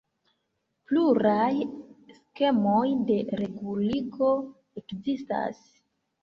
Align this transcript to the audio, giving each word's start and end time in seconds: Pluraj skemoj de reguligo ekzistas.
Pluraj 0.91 1.51
skemoj 2.15 2.87
de 3.11 3.19
reguligo 3.43 4.31
ekzistas. 4.83 5.63